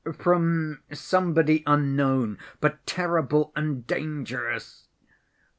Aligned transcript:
From 0.17 0.81
somebody 0.91 1.61
unknown, 1.67 2.39
but 2.59 2.83
terrible 2.87 3.51
and 3.55 3.85
dangerous. 3.85 4.87